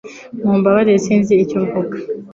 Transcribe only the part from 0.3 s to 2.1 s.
Mumbabarire sinzi icyo mvuga